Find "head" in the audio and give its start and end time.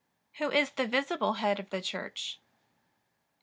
1.33-1.59